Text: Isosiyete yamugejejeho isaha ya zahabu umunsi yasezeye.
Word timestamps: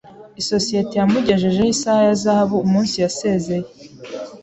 Isosiyete 0.41 0.93
yamugejejeho 0.97 1.69
isaha 1.75 2.01
ya 2.07 2.15
zahabu 2.23 2.55
umunsi 2.65 2.95
yasezeye. 3.03 3.67